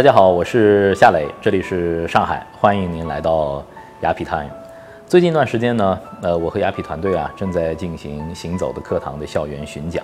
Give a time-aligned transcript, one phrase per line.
[0.00, 3.62] 大家好，我是夏磊，这里是上海，欢迎您来到
[4.00, 4.48] 雅痞 time。
[5.06, 10.02] 最近一段时间呢，呃，我和雅痞团队啊正在进行行走的课堂的校园巡讲。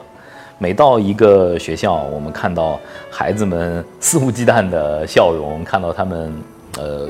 [0.59, 2.79] 每到一个学校，我们看到
[3.11, 6.31] 孩子们肆无忌惮的笑容，看到他们
[6.77, 7.09] 呃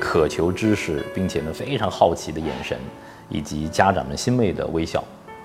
[0.00, 2.78] 渴求知识，并且呢非常好奇的眼神，
[3.28, 5.04] 以及家长们欣慰的微笑，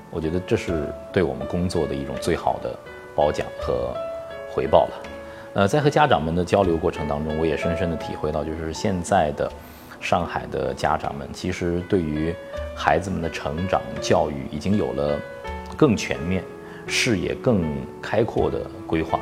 [0.10, 2.74] 我觉得这是对我们工作的一种最好的
[3.14, 3.94] 褒奖和
[4.56, 5.11] 回报了。
[5.54, 9.52] 呃，在和家长们的交流过程当中，我也深深的体会到，就是现在的
[10.00, 12.34] 上海的家长们，其实对于
[12.74, 15.20] 孩子们的成长教育已经有了
[15.76, 16.42] 更全面、
[16.88, 17.62] 视野更
[18.02, 19.20] 开阔的规划。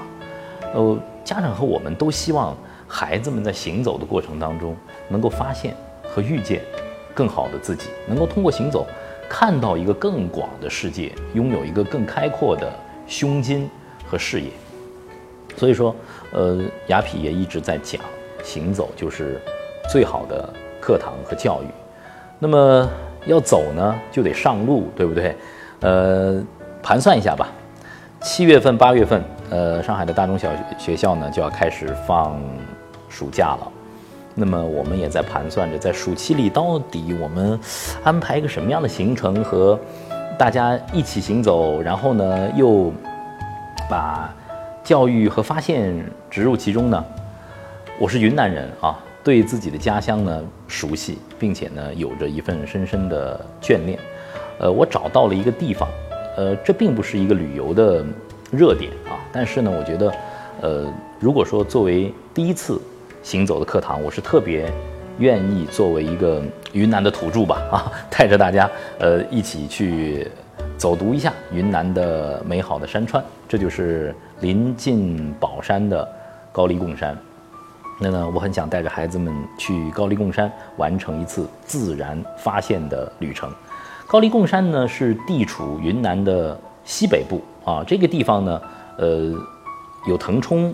[0.76, 2.56] 呃，家长和我们都希望
[2.88, 4.76] 孩子们在行走的过程当中，
[5.08, 6.62] 能够发现和遇见
[7.16, 8.86] 更好的自己，能够通过行走
[9.28, 12.72] 看到一个更广的世界，拥有一个更开阔的
[13.08, 13.68] 胸襟
[14.06, 14.52] 和视野。
[15.60, 15.94] 所以说，
[16.32, 18.02] 呃，雅痞也一直在讲，
[18.42, 19.42] 行走就是
[19.92, 20.48] 最好的
[20.80, 21.66] 课堂和教育。
[22.40, 22.90] 那么
[23.26, 25.36] 要走呢，就得上路，对不对？
[25.82, 26.42] 呃，
[26.82, 27.50] 盘算一下吧，
[28.22, 32.42] 七月份、八月份，呃，上海的大中小学校呢就要开始放
[33.10, 33.70] 暑假了。
[34.36, 37.60] 那么我们也在盘算着，在暑期里到底我们
[38.02, 39.78] 安排一个什么样的行程和
[40.38, 42.94] 大家一起行走，然后呢又
[43.90, 44.34] 把。
[44.90, 45.94] 教育和发现
[46.32, 47.06] 植入其中呢？
[48.00, 54.00] 我是云南人啊，对自己的家乡呢熟悉，并且呢有着一份深深的眷恋。
[54.58, 55.88] 呃，我找到了一个地方，
[56.36, 58.04] 呃，这并不是一个旅游的
[58.50, 60.12] 热点啊，但是呢，我觉得，
[60.62, 62.82] 呃，如果说作为第一次
[63.22, 64.74] 行走的课堂，我是特别
[65.20, 66.42] 愿意作为一个
[66.74, 68.68] 云南的土著吧 啊，带着大家
[68.98, 70.28] 呃一起去。
[70.78, 76.08] 走读一下云南的美好的山川，这就是临近宝山的
[76.52, 77.18] 高黎贡山。
[78.00, 83.54] 那呢，我很想带着孩子们去高黎贡山完成一次自然发现的旅程。
[84.08, 88.62] 高黎贡山呢是地处云南的西北部啊，这个地方呢，
[88.98, 89.34] 呃，
[90.08, 90.74] 有腾冲、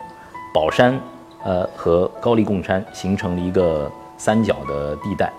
[0.54, 1.00] 宝山，
[1.44, 5.34] 呃和高黎贡山形成了一个三角的地带。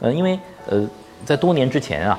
[0.00, 0.88] 呃，因为呃
[1.24, 2.18] 在多年之前啊。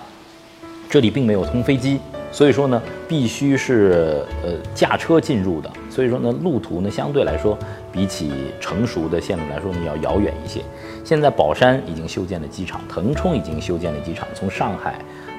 [0.89, 1.99] 这里并没有通飞机，
[2.31, 5.69] 所以说呢，必须是呃驾车进入的。
[5.89, 7.57] 所以说呢，路途呢相对来说，
[7.91, 10.61] 比起成熟的线路来说呢要遥远一些。
[11.03, 14.95] 现在宝山已经修建了机场，腾冲已经修建了机场，从上海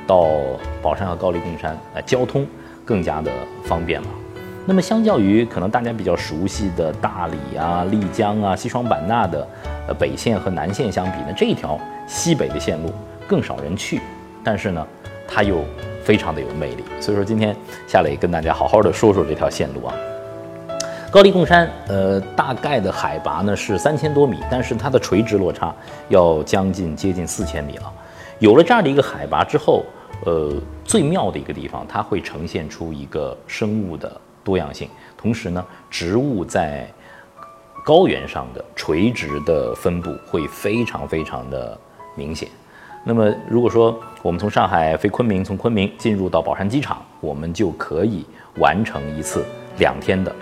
[0.07, 0.29] 到
[0.83, 2.47] 宝山和高黎贡山，呃，交通
[2.85, 3.31] 更加的
[3.65, 4.09] 方便了。
[4.67, 9.47] 那么相较于可能大家比较熟悉的大理啊、丽江啊、西双版纳的
[9.89, 12.91] 呃北线和南线相比呢，这一条西北的线路
[13.27, 14.01] 更少人去，
[14.43, 14.87] 但是呢。
[15.29, 15.65] 它又
[16.03, 17.55] 非常的有魅力，所以说今天
[17.87, 19.95] 夏磊跟大家好好的说说这条线路啊。
[21.11, 25.75] 高黎贡山，呃，大概的海拔呢是三千多米，但是它的垂直落差
[26.09, 27.93] 要将近接近四千米了。
[28.39, 29.85] 有了这样的一个海拔之后，
[30.27, 30.53] 呃，
[30.85, 36.87] 最妙的一个地方，它会呈现出一个生物的多样性，同时呢，植物在
[37.85, 41.79] 高原上的垂直的分布会非常非常的
[42.15, 42.49] 明显。
[43.09, 48.27] 那么，如果说我们从上海飞昆明，从昆明进入到宝山机场，我们就可以
[48.59, 49.45] 完成一次
[49.79, 50.35] 两天的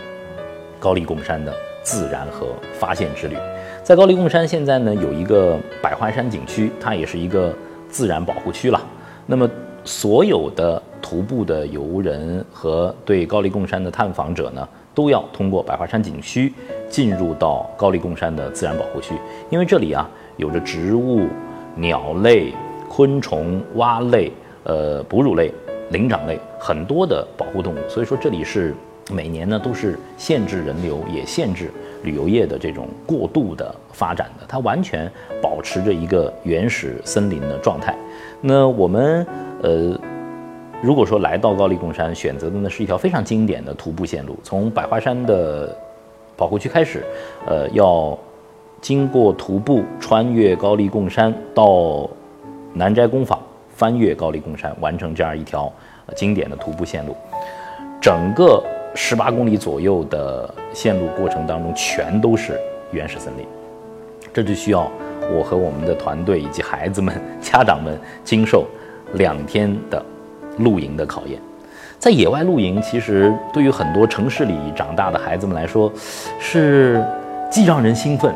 [0.81, 1.53] 高黎贡山的
[1.83, 3.37] 自然和发现之旅。
[3.83, 7.55] 在高黎贡山现在呢，有一个百花山景区，它也是一个
[7.91, 8.81] 自然保护区了。
[9.27, 9.47] 那么，
[9.85, 16.51] 所有的徒步的游人和对高黎贡山的探访者呢，都要通过百花山景区
[16.89, 19.15] 进入到高黎贡山的自然保护区，
[19.51, 20.09] 因为这里啊，
[20.39, 21.29] 有着植物。
[21.77, 22.53] 鸟类、
[22.89, 24.31] 昆虫、蛙类、
[24.63, 25.53] 呃哺乳类、
[25.91, 28.75] 灵长类很多的保护动物，所以说这里是
[29.11, 31.71] 每年呢都是限制人流，也限制
[32.03, 35.11] 旅游业的这种过度的发展的，它完全
[35.43, 37.97] 保持着一个原始森林的状态。
[38.41, 39.27] 那我们
[39.63, 39.99] 呃，
[40.81, 45.77] 如果说来到高黎贡山，选择的呢是一条非常经典的徒步线路，从百花山的
[46.37, 47.05] 保护区开始，
[47.47, 48.17] 呃要。
[48.85, 52.07] 经过徒步穿越高黎贡山到
[52.75, 53.41] 南斋工坊，
[53.75, 55.73] 翻越高黎贡山，完成这样一条
[56.15, 57.17] 经典的徒步线路。
[57.99, 58.63] 整个
[58.95, 62.61] 十八公里左右的线路过程当中，全都是
[62.93, 63.47] 原始森林。
[64.35, 64.87] 这就需要
[65.35, 68.67] 我和我们的团队以及孩子们、家长们经受
[69.15, 70.05] 两天的
[70.59, 71.41] 露营的考验。
[71.99, 75.91] 在野外露营，其实对于很多城市里长大的孩子们来说，
[76.39, 77.03] 是
[77.51, 78.31] 既让人兴奋。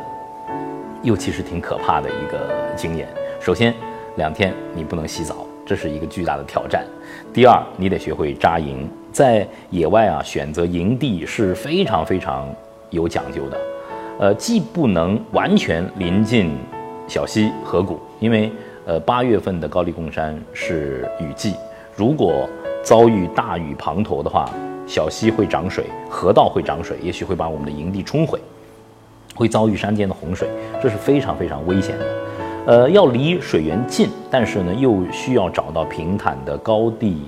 [1.02, 3.08] 又其实挺可怕的一个经验。
[3.40, 3.74] 首先，
[4.16, 6.84] 两天你不能洗澡，这是一个巨大的挑战。
[7.32, 8.88] 第二，你得学会扎营。
[9.10, 12.46] 在野外啊，选择营地是非常非常
[12.90, 13.58] 有讲究的。
[14.20, 16.56] 呃，既不能完全临近
[17.06, 18.52] 小溪河谷，因为
[18.84, 21.54] 呃八月份的高黎贡山是雨季，
[21.96, 22.48] 如果
[22.82, 24.48] 遭遇大雨滂沱的话，
[24.86, 28.40] 小溪会涨水，河道会涨水，也许会把我们的营地冲毁，
[29.38, 30.48] 会遭遇山间的洪水，
[30.82, 32.04] 这是非常非常危险的。
[32.66, 37.22] 呃，要离水源近，但是呢，又需要找到平坦的高地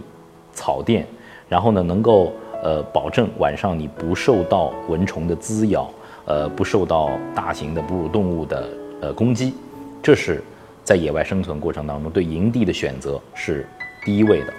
[0.52, 1.06] 草甸，
[1.48, 2.32] 然后呢，能够
[2.64, 5.88] 呃保证晚上你不受到蚊虫的滋咬，
[6.24, 8.68] 呃，不受到大型的哺乳动物的
[9.00, 9.54] 呃攻击，
[10.02, 10.42] 这是
[10.82, 13.64] 在野外生存过程当中对营地的选择是
[14.04, 14.52] 第一位的。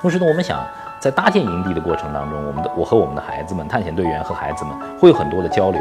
[0.00, 0.64] 同时呢，我们想
[0.98, 5.80] 在搭建营地的过程当中，我们的我和我们的孩子们，探险队员和孩子们会有很多的交流，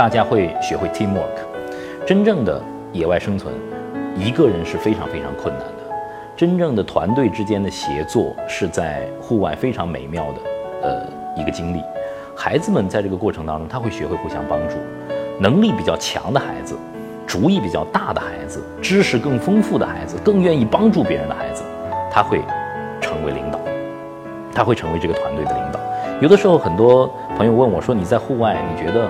[0.00, 1.36] 大家会学会 teamwork，
[2.06, 2.58] 真正的。
[2.90, 3.52] 野外生存，
[4.16, 5.94] 一个人是非常非常困难的。
[6.34, 11.06] 真正的团队之间的协作是在户外非常美妙的，呃，
[11.36, 11.82] 一个经历。
[12.34, 14.76] 孩子们在这个过程当中，他会学会互相帮助。
[15.38, 16.74] 能力比较强的孩子，
[17.26, 21.62] 主意比较大的孩子，知识更丰富的孩子，更愿意帮助别人的孩子，
[22.10, 22.40] 他会
[23.02, 23.60] 成为领导，
[24.54, 25.78] 他会成为这个团队的领导。
[26.22, 27.06] 有的时候，很多
[27.36, 29.08] 朋友问我说：“你在户外，你觉得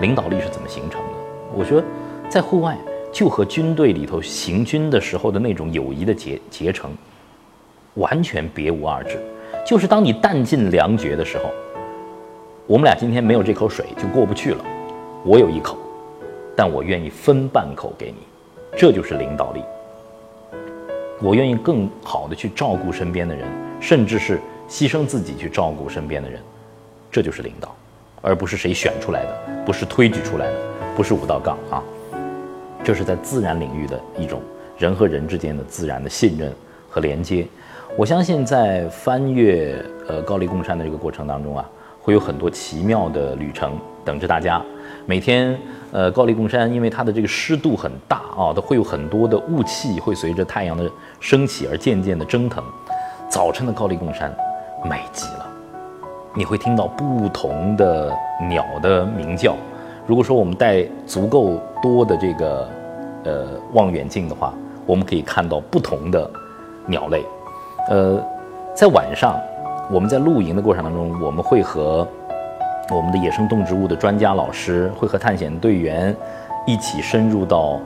[0.00, 1.08] 领导力是怎么形成的？”
[1.54, 1.84] 我觉得，
[2.28, 2.76] 在户外。
[3.10, 6.90] 就和军队里头行军的时候的那种友谊的结结成，
[7.94, 9.18] 完全别无二致。
[9.66, 11.50] 就是当你弹尽粮绝的时候，
[12.66, 14.62] 我们俩今天没有这口水就过不去了。
[15.24, 15.78] 我有一口，
[16.54, 18.18] 但我愿意分半口给你，
[18.76, 19.62] 这就是领导力。
[21.22, 23.48] 我愿意更好的去照顾身边的人，
[23.80, 26.42] 甚至是牺牲自己去照顾身边的人，
[27.10, 27.74] 这就是领导，
[28.20, 30.54] 而不是谁选出来的，不是推举出来的，
[30.96, 31.82] 不是五道杠啊。
[32.84, 34.40] 这是在自然领域的一种
[34.78, 36.52] 人和人之间的自然的信任
[36.88, 37.46] 和连接。
[37.96, 41.68] 我相信在翻越呃高黎贡山的这个过程当中啊，
[42.00, 44.62] 会有很多奇妙的旅程等着大家。
[45.06, 45.58] 每天
[45.90, 52.62] 呃高黎贡山因为它的这个湿度很大啊，都会有很多的雾气会随着太阳的升起而渐渐的蒸腾。
[53.28, 54.34] 早晨的高黎贡山
[54.88, 55.47] 美极了，
[56.38, 58.16] 你会听到不同的
[58.48, 59.56] 鸟的鸣叫。
[60.06, 62.68] 如果说我们带足够多的这个。
[63.24, 64.54] 呃，望远镜的话，
[64.86, 66.30] 我们可以看到不同的
[66.86, 67.22] 鸟类。
[67.90, 68.18] 呃，
[68.74, 69.36] 在晚上，
[69.90, 72.06] 我们在露营的过程当中，我们会和
[72.90, 76.14] 我们的野生动植物的专家老师，会和探险队员
[76.64, 77.78] 一起深入到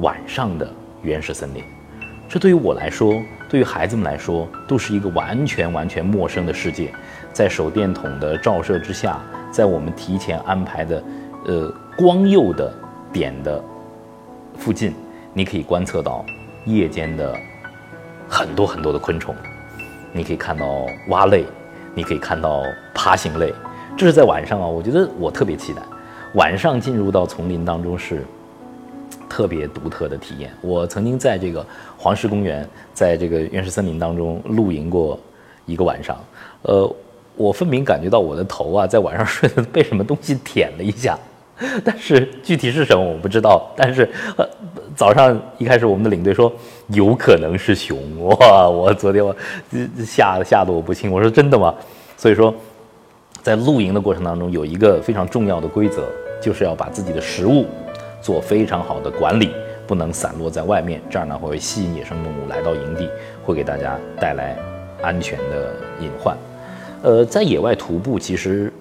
[0.00, 0.68] 晚上的
[1.00, 1.64] 原始森林。
[2.28, 3.14] 这对于我来说，
[3.48, 6.92] 对于孩子们来说，都是一个完全完全陌生的世界。
[7.32, 9.20] 在手电筒的照射之下，
[9.50, 11.02] 在我们提前安排的
[11.46, 12.72] 呃光诱的
[13.12, 13.62] 点的。
[14.58, 14.94] 附近，
[15.32, 16.24] 你可以观测到
[16.66, 17.34] 夜间的
[18.28, 19.34] 很多很多的昆虫，
[20.12, 21.46] 你可以看到蛙类，
[21.94, 22.62] 你可以看到
[22.94, 23.52] 爬行类。
[23.96, 25.82] 这是在晚上啊，我觉得我特别期待
[26.34, 28.24] 晚上进入到丛林当中是
[29.28, 30.52] 特别独特的体验。
[30.60, 35.18] 我曾经在这个黄石公园，在这个原始森林当中露营过
[35.64, 36.22] 一个晚上，
[36.62, 36.94] 呃，
[37.36, 41.18] 我分明感觉到我的头啊，在晚上睡的被什么东西舔了一下。
[41.84, 43.70] 但是具体是什么我不知道。
[43.76, 44.44] 但是，呃，
[44.96, 46.52] 早上一开始我们的领队说
[46.88, 48.68] 有可能是熊哇！
[48.68, 49.34] 我昨天我
[50.04, 51.12] 吓吓得我不轻。
[51.12, 51.72] 我说真的吗？
[52.16, 52.52] 所以说，
[53.42, 56.04] 在露营的过程当中，有一个非常重要的规则，
[56.40, 57.66] 就是要把自己的食物
[58.20, 59.50] 做非常好的管理，
[59.86, 63.08] 不能散落在外面，这样呢会吸引野生动物来到营地，
[63.44, 64.56] 会给大家带来
[65.00, 66.36] 安全的隐患。
[67.02, 68.72] 呃，在野外徒步其实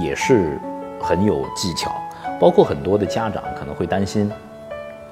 [0.00, 0.58] 也是
[1.00, 1.92] 很有技巧。
[2.38, 4.30] 包括很多的家长可能会担心，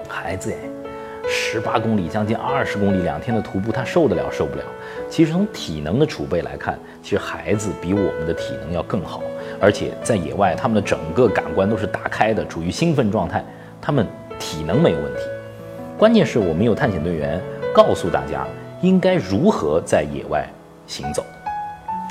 [0.08, 0.56] 孩子哎，
[1.28, 4.62] 十八公里将近二十公里两天的徒步，他受得了受不了？
[5.10, 9.20] 其实从体能的储备来看，其实孩子比我们的体能要更好，
[9.60, 13.44] 而且在野外，他们的整个感官都是打开的，处于兴奋状态，
[13.82, 14.06] 他们
[14.38, 15.22] 体能没有问题。
[15.98, 17.42] 关键是我们有探险队员
[17.74, 18.46] 告诉大家
[18.82, 20.48] 应该如何在野外
[20.86, 21.24] 行走，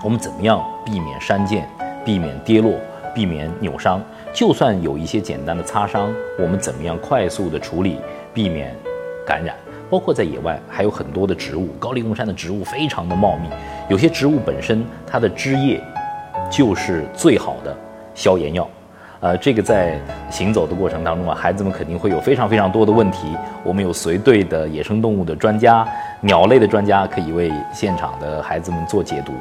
[0.04, 1.64] 我们怎么样避免山涧，
[2.04, 2.74] 避免跌落，
[3.14, 4.02] 避免扭伤。
[4.34, 8.00] 就算有一些简单的擦伤，我们怎么样快速的处理，
[8.34, 8.76] 避免
[9.26, 9.56] 感染？
[9.90, 13.48] 包括在野外还有很多的植物，高黎贡山的植物非常的茂密，
[13.88, 15.82] 有些植物本身它的枝叶
[16.52, 17.76] 就是最好的
[18.14, 18.68] 消炎药。
[19.22, 20.00] 呃，这个在
[20.30, 23.36] 行走的过程当中啊，孩子们肯定会有非常非常多的问题。
[23.64, 25.88] 我们有随队的野生动物的专家、
[26.22, 29.34] 鸟类的专家，可以为现场的孩子们做解读。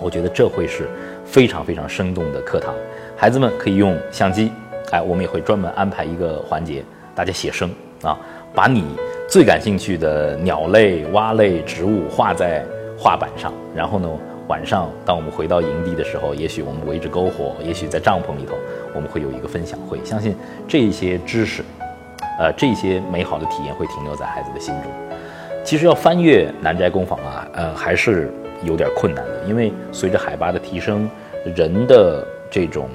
[0.00, 0.88] 我觉得这会是
[1.24, 2.74] 非常非常生动的课堂。
[3.16, 4.52] 孩子们可以用相机，
[4.92, 7.68] 哎，我们也会专门安排一个环节，大家写生
[8.02, 8.16] 啊，
[8.54, 8.84] 把你
[9.28, 12.64] 最感兴趣的鸟类、蛙类、植物画在
[12.96, 14.08] 画板上，然后呢，
[14.46, 18.54] 晚上，当我们回到营地的时候，也许我们围着篝火，也许在帐篷里头，
[18.94, 19.98] 我们会有一个分享会。
[20.04, 20.34] 相信
[20.66, 21.62] 这些知识，
[22.38, 24.92] 呃，这些美好的体验会停留在孩子的心中。
[25.64, 31.08] 其实要翻越南斋工坊啊，呃，还是有点困难的，因为随着海拔的提升，
[31.56, 32.88] 人的这种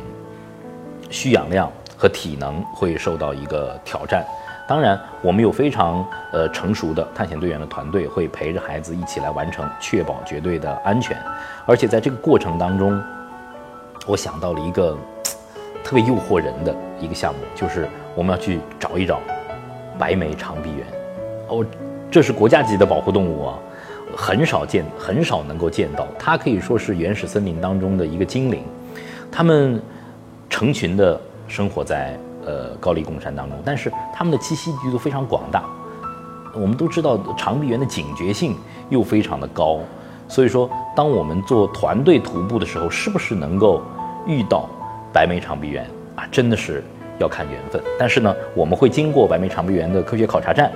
[1.10, 4.26] 需氧量和体能会受到一个挑战。
[4.66, 11.18] 当然，我们有非常呃成熟的探险队员的团队，会陪着孩子一起来完成，确保绝对的安全。
[11.66, 13.02] 而且在这个过程当中，
[14.08, 14.98] 我想到了一个
[15.84, 19.20] 特别诱惑人的一个项目，就是我们要去找一找
[20.00, 20.88] 白眉长臂猿。
[21.50, 21.66] 哦，
[22.10, 23.60] 这是国家级的保护动物啊，
[24.16, 26.08] 很少见，很少能够见到。
[26.18, 28.64] 它可以说是原始森林当中的一个精灵，
[29.32, 29.82] 它们
[30.50, 32.18] 成群的生活在。
[32.46, 35.64] 呃，高黎贡山当中，但是它们的栖息地都非常广大。
[36.54, 38.54] 我们都知道长臂猿的警觉性
[38.90, 39.80] 又非常的高，
[40.28, 43.82] 所以说，当我们做团队徒步的时候，是不是能够
[44.28, 44.70] 遇到
[45.14, 46.28] 白眉长臂猿啊？
[46.30, 46.84] 真的是
[47.18, 47.82] 要看缘分。
[47.98, 50.70] 但是呢，我们会经过白眉长臂猿的科学考察站，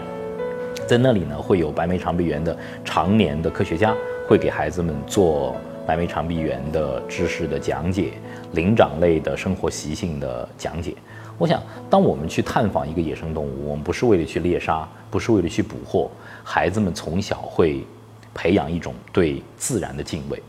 [0.88, 3.94] 在那里呢，会有白眉长臂猿的常年的科学家
[4.26, 5.54] 会给孩子们做
[5.86, 8.14] 白眉长臂猿的知识的讲解，
[8.54, 10.96] 灵长类的生活习性的讲解。
[11.38, 16.10] 我想，当我们去探访一个野生动物，我们不是为了去猎杀，不是为了去捕获。
[16.44, 17.86] 孩子们从小会
[18.34, 20.42] 培养一种对自然的敬畏。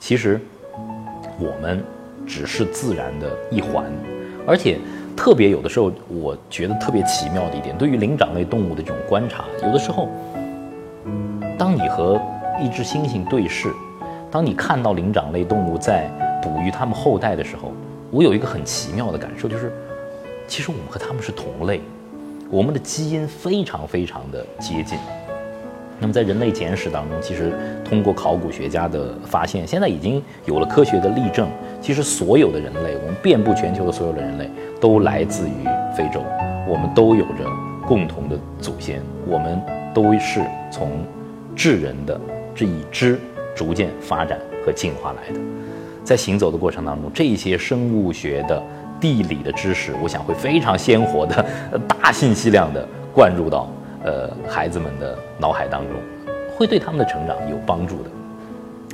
[0.00, 0.40] 其实，
[1.38, 1.84] 我们
[2.26, 3.84] 只是自然的一环。
[4.44, 4.78] 而且，
[5.16, 10.08] 特别有的时候，我觉得特别奇妙的一点，对于灵长类动物的这种观察，有的时候，
[11.58, 12.20] 当你和
[12.60, 13.72] 一只猩猩对视，
[14.30, 16.08] 当你看到灵长类动物在
[16.42, 17.72] 哺育它们后代的时候，
[18.10, 19.72] 我有一个很奇妙的感受，就是。
[20.48, 21.80] 其实我们和他们是同类，
[22.50, 24.98] 我们的基因非常非常的接近。
[25.98, 27.52] 那么在人类简史当中，其实
[27.82, 31.48] 通过考古学家的发现，现在已经有了科学的例证。
[31.80, 34.50] 其实所有的人类，我们遍布全球的所有的人类，
[34.82, 35.64] 都来自于
[35.96, 36.20] 非洲，
[36.68, 37.48] 我们都有着
[37.86, 39.62] 共同的祖先，我们
[39.94, 40.90] 都是从
[41.54, 42.20] 智人的
[42.52, 43.18] 这一支
[43.54, 44.36] 逐渐发展
[44.66, 45.40] 和进化来的。
[46.02, 48.60] 在行走的过程当中，这些生物学的。
[49.00, 51.44] 地理的知识，我想会非常鲜活的、
[51.88, 53.68] 大信息量的灌入到
[54.04, 55.96] 呃孩子们的脑海当中，
[56.56, 58.10] 会对他们的成长有帮助的。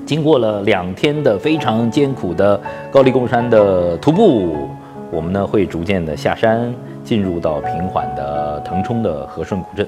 [0.07, 2.59] 经过了两天的非常艰苦的
[2.90, 4.71] 高黎贡山的徒步，
[5.10, 9.86] 我们呢会逐渐的下山，进入到平缓的腾冲的和顺古镇。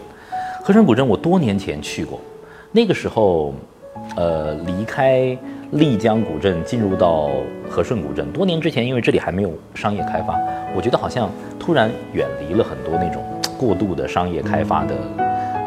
[0.62, 2.20] 和顺古镇我多年前去过，
[2.72, 3.54] 那个时候，
[4.16, 5.36] 呃离开。
[5.74, 7.30] 丽江古镇进入到
[7.70, 10.36] 和顺古镇，多年之前，因为这里还没有商业开发，
[10.74, 13.22] 我觉得好像突然远离了很多那种
[13.56, 14.96] 过度的商业开发的，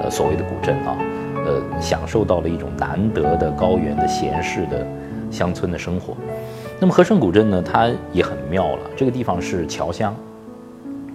[0.03, 0.97] 呃，所谓的古镇啊，
[1.45, 4.85] 呃，享受到了一种难得的高原的闲适的
[5.31, 6.17] 乡村的生活。
[6.83, 10.13] 那么和顺古镇呢，它也很妙了，这个地方是侨乡，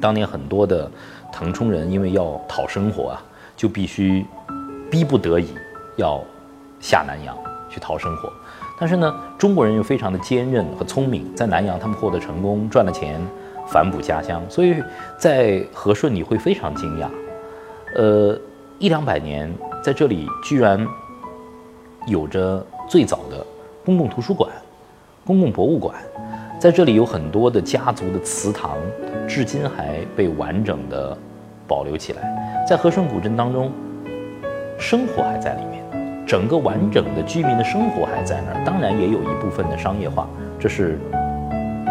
[0.00, 0.90] 当年很多的
[1.30, 3.22] 腾冲人因为要讨生活啊，
[3.54, 4.24] 就必须
[4.90, 5.48] 逼不得已
[5.96, 6.24] 要
[6.80, 7.36] 下南洋
[7.68, 8.32] 去讨生活。
[8.80, 13.20] 但是呢，中国人又非常的坚韧和聪明，在南洋他们获得成功，赚了钱，
[13.66, 14.42] 反哺家乡。
[14.48, 14.82] 所以
[15.18, 17.08] 在和顺你会非常惊讶，
[17.94, 18.40] 呃，
[18.78, 20.82] 一两百年在这里居然
[22.06, 23.46] 有着最早的
[23.84, 24.50] 公共图书馆、
[25.28, 25.94] 公共博物馆，
[26.58, 28.78] 在这里有很多的家族的祠堂，
[29.28, 31.14] 至今还被完整的
[31.66, 32.64] 保留起来。
[32.66, 33.70] 在和顺古镇当中，
[34.78, 35.84] 生活还在里面。
[36.26, 40.26] 整个完整的居民的生活还在那儿，当然也有一部分的商业化，
[40.58, 40.98] 这是，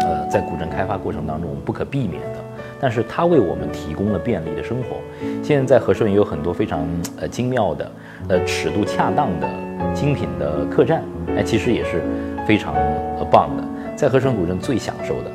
[0.00, 2.38] 呃，在古镇开发过程当中不可避免的。
[2.80, 4.96] 但是它为我们提供了便利的生活。
[5.44, 6.84] 现在在和顺也有很多非常
[7.20, 7.92] 呃精妙的、
[8.30, 9.48] 呃尺度恰当的
[9.94, 11.04] 精品的客栈，
[11.36, 12.02] 哎，其实也是
[12.48, 12.74] 非常
[13.18, 13.62] 呃棒的。
[13.94, 15.30] 在和顺古镇最享受的，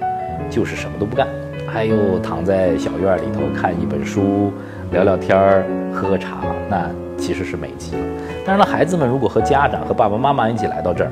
[0.50, 1.28] 就是什么都不干，
[1.68, 4.52] 还有躺在小院里头看一本书、
[4.92, 6.90] 聊聊天儿、喝喝茶，那。
[7.16, 8.02] 其实是美极了。
[8.46, 11.12] 当然了，孩子们如果和家长和爸爸妈妈一起来到这儿，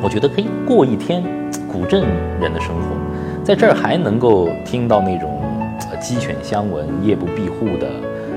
[0.00, 1.24] 我觉得可以过一天
[1.66, 2.04] 古镇
[2.40, 5.42] 人的生活，在这儿还能够听到那种
[5.98, 7.88] 鸡犬相闻、夜不闭户的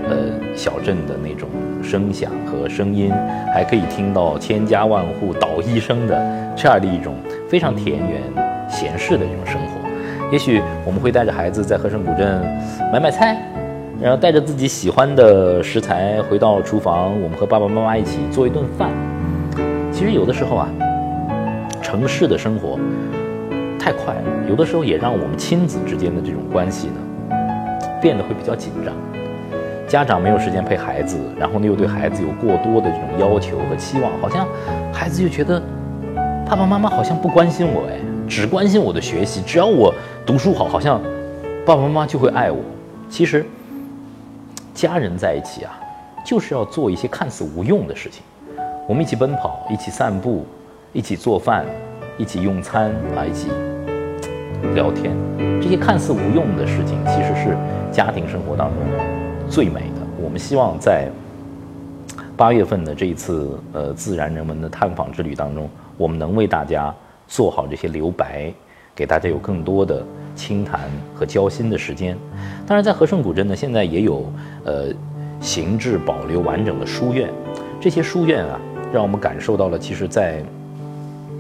[0.10, 0.18] 呃
[0.56, 1.48] 小镇的那种
[1.84, 3.14] 声响和声音，
[3.54, 6.18] 还可以听到千家万户捣衣声的
[6.56, 7.16] 这样的一种
[7.50, 8.22] 非常田园
[8.70, 9.90] 闲适的这种生活。
[10.32, 12.42] 也许我们会带着孩子在和顺古镇
[12.92, 13.38] 买买菜。
[14.02, 18.90] 然后带着自己喜欢的食材回到厨房，我们和爸爸妈妈一起做一顿饭。
[19.92, 20.68] 其实有的时候啊，
[21.84, 22.80] 城市的生活
[23.78, 27.38] 太快了，有的时候也让我们亲子之间的这种关系呢
[28.02, 28.92] 变得会比较紧张。
[29.88, 34.48] 家长没有时间陪孩子，然后呢又对孩子有过多的这种要求和期望，好像
[34.92, 35.62] 孩子就觉得
[36.52, 41.02] 爸爸妈妈好像不关心我，哎，只关心我的学习，只要我读书好，好像
[41.66, 42.60] 爸爸妈妈就会爱我。
[43.10, 43.46] 其实，
[44.74, 45.80] 家人在一起啊，
[46.26, 48.22] 就是要做一些看似无用的事情。
[48.86, 50.46] 我们一起奔跑，一起散步，
[50.92, 51.66] 一起做饭，
[52.18, 53.48] 一起用餐啊，一起
[54.76, 55.16] 聊天。
[55.62, 57.56] 这些看似无用的事情，其实是
[57.94, 58.78] 家庭生活当中
[59.50, 60.02] 最美的。
[60.22, 61.08] 我们希望在。
[62.38, 65.70] 八月份的这一次呃自然人文的探访之旅当中，
[66.02, 66.94] 我们能为大家
[67.28, 68.52] 做好这些留白，
[68.96, 70.04] 给大家有更多的
[70.36, 72.18] 倾谈和交心的时间。
[72.66, 74.26] 当然，在和顺古镇呢，现在也有
[74.66, 74.88] 呃
[75.40, 77.30] 形制保留完整的书院，
[77.80, 78.60] 这些书院啊，
[78.92, 80.44] 让我们感受到了其实在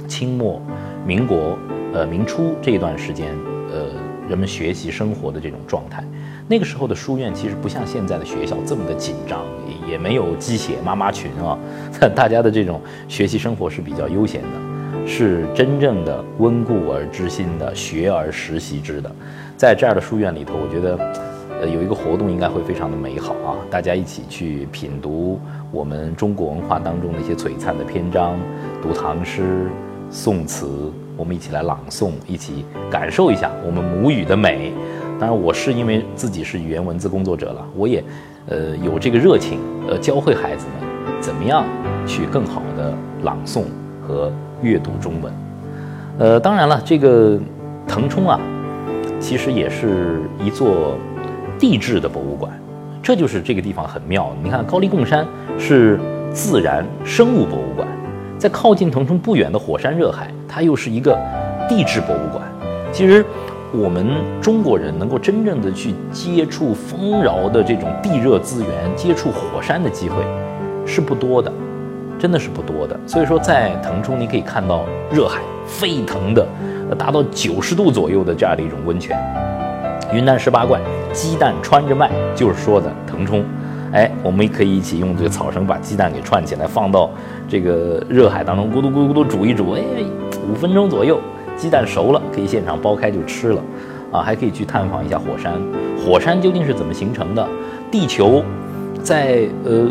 [0.08, 0.62] 清末、
[1.08, 1.58] 民国、
[1.92, 3.36] 呃明初这一段时间，
[3.72, 3.88] 呃
[4.30, 6.04] 人们学习生活的这种状态。
[6.48, 9.44] 那个时候的书院其实不像现在的学校这么的紧张，
[9.88, 11.58] 也没有鸡血妈妈群啊，
[12.16, 19.12] 大家的这种学习生活是比较悠闲的，是真正的温故而知新的学而时习之的。
[19.58, 20.98] 在这样的书院里头，我觉得，
[21.62, 25.40] 呃，有一个活动应该会非常的美好啊，大家一起去品读
[25.72, 28.36] 我们中国文化当中的一些璀璨的篇章，
[28.82, 29.70] 读唐诗、
[30.10, 34.74] 宋词，我们一起来朗诵，一起感受一下我们母语的美。
[35.22, 38.04] 当然，我是因为自己是语言文字工作者了，我也，
[38.48, 41.64] 呃，有这个热情，呃，教会孩子们怎么样
[42.08, 43.66] 去更好的朗诵
[44.02, 45.32] 和阅读中文。
[46.18, 47.40] 呃，当然了，这个
[47.88, 48.40] 腾冲啊，
[49.20, 50.98] 其实也是一座
[51.60, 52.52] 地质的博物馆，
[53.04, 54.36] 这就是这个地方很妙。
[54.42, 55.24] 你看，高黎贡山
[55.60, 56.00] 是
[56.34, 57.88] 自然生物博物馆，
[58.40, 61.16] 在靠近腾冲不远的火山热海，它又是一个
[61.70, 62.44] 地质博物馆。
[62.92, 63.24] 其实。
[63.74, 64.06] 我们
[64.42, 70.18] 中国人能够真正的去接触丰饶的这种地热资源，接触火山的机会
[70.86, 71.50] 是不多的，
[72.20, 73.00] 真的是不多的。
[73.08, 76.46] 所以说，在腾冲你可以看到热海沸腾的，
[76.98, 79.18] 达到九十度左右的这样的一种温泉。
[80.14, 80.78] 云南十八怪，
[81.14, 83.42] 鸡蛋穿着卖，就是说的腾冲。
[83.94, 87.10] 哎，我们可以一起用这个草绳把鸡蛋给串起来，放到
[87.48, 89.82] 这个热海当中，咕嘟咕嘟咕嘟煮一煮，哎，
[90.50, 91.18] 五分钟左右。
[91.58, 93.62] 鸡蛋熟了，可以现场剥开就吃了，
[94.12, 95.54] 啊，还可以去探访一下火山。
[95.98, 97.48] 火山究竟是怎么形成的？
[97.92, 98.44] 地球
[99.04, 99.88] 在呃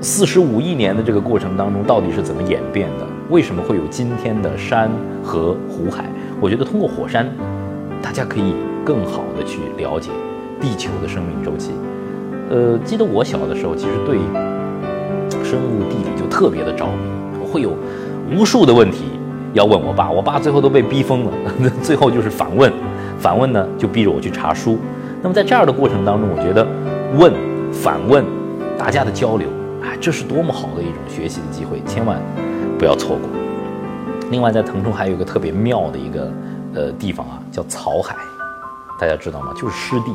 [0.00, 3.06] 四十五亿年的这个过程当中，到底是怎么演变的？
[3.30, 4.90] 为什么会有今天的山
[5.22, 6.04] 河湖海？
[6.40, 7.28] 我觉得通过火山，
[8.00, 10.10] 大家可以更好的去了解
[10.60, 11.72] 地球的生命周期。
[12.48, 14.18] 呃，记得我小的时候，其实对
[15.44, 17.72] 生物地理就特别的着迷，会有
[18.32, 19.17] 无数的问题。
[19.58, 21.32] 要问我爸，我爸最后都被逼疯了。
[21.82, 22.72] 最后就是反问，
[23.18, 24.78] 反问呢就逼着我去查书。
[25.20, 26.64] 那么在这样的过程当中，我觉得
[27.16, 27.32] 问、
[27.72, 28.24] 反问，
[28.78, 29.48] 大家的交流，
[29.82, 32.22] 哎，这是多么好的一种学习的机会，千万
[32.78, 33.28] 不要错过。
[34.30, 36.32] 另外，在腾冲还有一个特别妙的一个
[36.74, 38.14] 呃地方啊，叫草海，
[39.00, 39.52] 大家知道吗？
[39.56, 40.12] 就是湿地。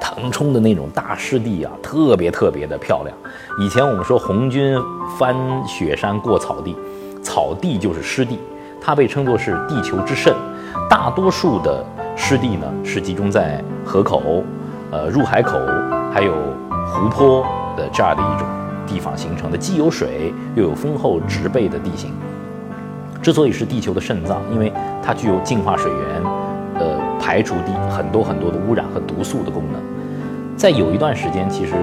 [0.00, 3.16] 腾冲的那种大湿地啊，特别特别的漂亮。
[3.60, 4.76] 以前我们说红军
[5.16, 6.74] 翻雪山过草地，
[7.22, 8.36] 草地就是湿地。
[8.80, 10.34] 它被称作是地球之肾，
[10.88, 11.84] 大多数的
[12.16, 14.42] 湿地呢是集中在河口、
[14.90, 15.58] 呃入海口
[16.12, 16.32] 还有
[16.86, 17.44] 湖泊
[17.76, 18.46] 的这样的一种
[18.86, 22.12] 地方形成的，既有水又有丰厚植被的地形。
[23.22, 26.22] 之所以是地球的肾脏，因为它具有净化水源、
[26.80, 29.80] 呃排除地很多很多的污染和毒素的功能。
[30.56, 31.74] 在有一段时间，其实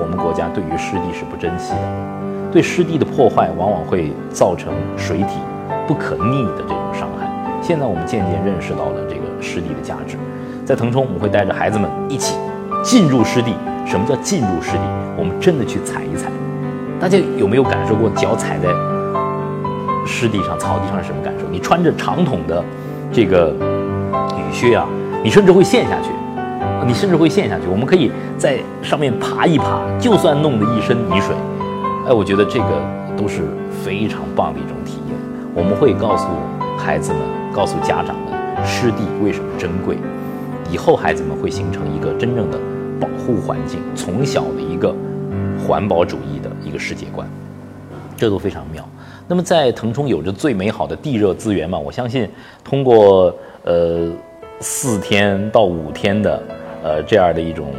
[0.00, 5.34] 我们国家对于湿地是不珍惜的，对湿地的破坏往往会造成水体。
[5.90, 7.28] 不可逆的这种伤害。
[7.60, 10.16] 现在我们渐渐认识到了这个湿地的价值。
[10.64, 12.36] 在腾冲，我们会带着孩子们一起
[12.80, 13.52] 进入湿地。
[13.84, 14.82] 什么叫进入湿地？
[15.18, 16.30] 我们真的去踩一踩。
[17.00, 18.68] 大家有没有感受过脚踩在
[20.06, 21.48] 湿地上、草地上是什么感受？
[21.50, 22.62] 你穿着长筒的
[23.10, 24.86] 这个雨靴啊，
[25.24, 26.10] 你甚至会陷下去。
[26.86, 27.62] 你甚至会陷下去。
[27.68, 31.34] 我们可以在上面爬一爬，就算弄得一身泥水，
[32.06, 32.80] 哎，我觉得这个
[33.16, 33.42] 都是
[33.84, 35.16] 非常棒的一种体验。
[35.52, 36.26] 我们会告诉
[36.78, 37.20] 孩子们，
[37.52, 39.96] 告诉家长们，湿地为什么珍贵。
[40.70, 42.58] 以后孩子们会形成一个真正的
[43.00, 44.94] 保护环境，从小的一个
[45.66, 47.28] 环保主义的一个世界观，
[48.16, 48.88] 这都非常妙。
[49.26, 51.76] 那么在腾冲有着最美好的地热资源嘛？
[51.76, 52.28] 我相信
[52.62, 53.34] 通过
[53.64, 54.08] 呃
[54.60, 56.42] 四天到五天的
[56.84, 57.72] 呃这样的一种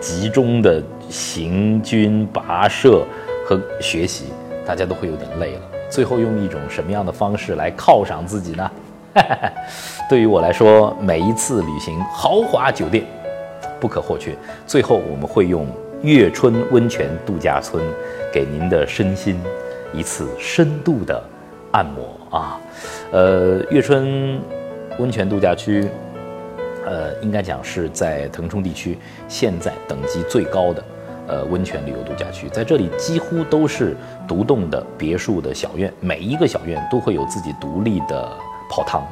[0.00, 3.04] 集中的行军跋涉
[3.46, 4.24] 和学习，
[4.66, 5.71] 大家都会有点累了。
[5.92, 8.70] 最后用一种什么样的方式来犒赏自己呢？
[10.08, 13.04] 对于我来说，每一次旅行豪华酒店
[13.78, 14.34] 不可或缺。
[14.66, 15.66] 最后我们会用
[16.00, 17.84] 月春温泉度假村
[18.32, 19.38] 给您的身心
[19.92, 21.22] 一次深度的
[21.72, 22.58] 按摩啊。
[23.10, 24.40] 呃，月春
[24.98, 25.86] 温泉度假区，
[26.86, 28.96] 呃，应该讲是在腾冲地区
[29.28, 30.82] 现在等级最高的
[31.32, 33.96] 呃温泉旅游度假区，在这里几乎都是
[34.28, 38.28] 独栋的别墅的小院，每一个小院都会有自己独立的
[38.68, 39.02] 泡汤，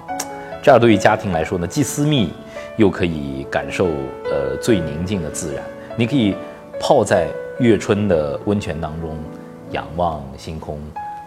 [0.63, 2.31] 这样对于家庭来说呢，既私密
[2.77, 3.87] 又可以感受
[4.27, 5.65] 呃最宁静的自然。
[5.97, 6.35] 你可以
[6.79, 7.27] 泡在
[7.59, 9.17] 月春的温泉当中，
[9.71, 10.79] 仰望星空。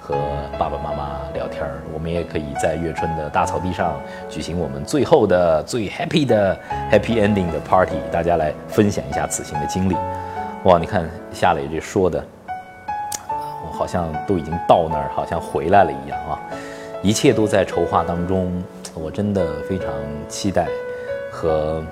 [0.05, 0.17] 和
[0.59, 3.97] 爸爸妈妈聊天儿，我们也可以在月春的大草地上
[4.29, 6.53] 举行我们最后的最 happy 的
[6.91, 9.95] happy ending 的 party，大家来分享一下此行的经历。
[10.65, 12.23] 哇，你看夏磊这说的，
[13.27, 16.39] 我好像都已经到那儿，好像回来了一样啊！
[17.01, 19.89] 一切都在筹划当中，我真的非常
[20.29, 20.69] 期待
[21.29, 21.83] 和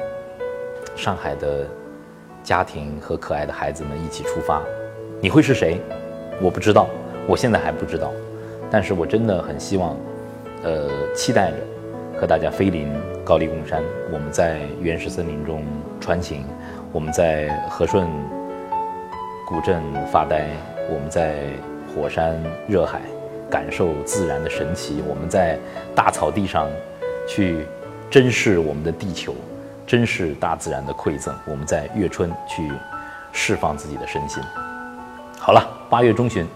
[0.95, 1.67] 上海的
[2.43, 4.62] 家庭和可爱的孩子们一起出发。
[5.19, 5.81] 你会是谁？
[6.41, 6.88] 我不知道。
[7.27, 8.10] 我现在还不知道，
[8.71, 9.97] 但是我真的很希望，
[10.63, 11.57] 呃，期待着
[12.21, 12.89] 和大家飞临
[13.25, 15.62] 高黎贡山，我们在原始森林中
[15.99, 16.45] 穿行，
[16.93, 18.07] 我们在和顺
[19.51, 20.47] 古镇发呆，
[20.89, 21.41] 我们在
[21.93, 23.01] 火山热海
[23.49, 25.59] 感受自然的神奇，我们在
[25.93, 26.69] 大草地上
[27.27, 27.67] 去
[28.09, 29.35] 珍视我们的地球，
[29.85, 32.71] 珍视大自然的馈赠，我们在月春去
[33.33, 34.41] 释放自己的身心。
[35.37, 36.47] 好了，八月中旬。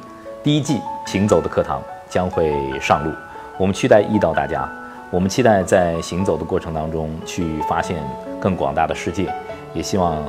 [0.42, 3.12] 第一季行走的课堂将会上路，
[3.58, 4.70] 我们期待遇到大家，
[5.12, 8.02] 我们期待在行走的过程当中去发现
[8.40, 9.28] 更广大的世界，
[9.74, 10.24] 也希望，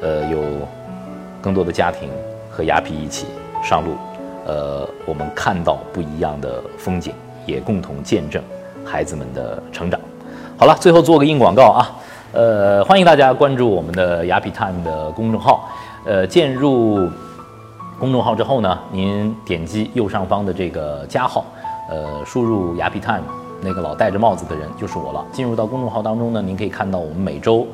[0.00, 0.38] 呃，有
[1.42, 2.08] 更多的家庭
[2.48, 3.26] 和雅痞一起
[3.62, 3.96] 上路，
[4.46, 7.12] 呃，我们看到不一样的风景，
[7.44, 8.42] 也共同见证
[8.84, 10.00] 孩子们的成长。
[10.56, 11.90] 好了，最后做个硬广告啊，
[12.32, 15.68] 呃，欢迎大家关注我们的雅痞 time 的公众号，
[16.06, 17.10] 呃，进入。
[18.00, 21.44] 公众号之后呢，您点击右上方的这个加号，
[21.88, 23.22] 呃，输入雅痞 time，
[23.60, 25.24] 那个老戴着帽子的人就是我了。
[25.30, 27.64] 进入到公众号当中呢，您可以看到我们每周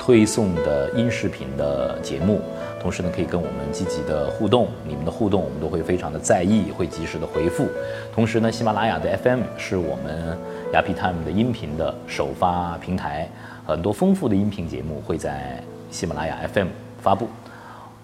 [0.00, 2.40] 推送的音视频的节目，
[2.80, 4.66] 同时呢，可以跟我们积极的互动。
[4.82, 7.68] 你们的互动我们都会非常的在意，会及时的回复。
[8.12, 10.36] 同时呢，喜马拉雅的 FM 是我们
[10.72, 13.28] 雅痞 time 的音频的首发平台，
[13.66, 16.68] 很多丰富的音频节目会在喜马拉雅 FM
[17.02, 17.28] 发布。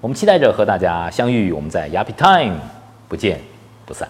[0.02, 2.61] 我们期待着和大家相遇，我们在 Yappy Time
[3.09, 3.40] 不见
[3.87, 4.06] 不散。